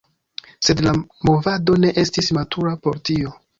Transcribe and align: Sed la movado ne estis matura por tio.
Sed 0.67 0.81
la 0.85 0.93
movado 1.29 1.77
ne 1.85 1.93
estis 2.07 2.33
matura 2.41 2.75
por 2.89 3.01
tio. 3.13 3.37